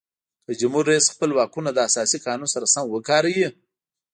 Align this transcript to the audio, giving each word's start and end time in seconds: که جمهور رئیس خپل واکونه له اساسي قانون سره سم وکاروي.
که 0.45 0.51
جمهور 0.61 0.83
رئیس 0.91 1.07
خپل 1.13 1.29
واکونه 1.33 1.69
له 1.75 1.81
اساسي 1.89 2.17
قانون 2.25 2.49
سره 2.53 2.67
سم 2.73 2.85
وکاروي. 2.91 3.47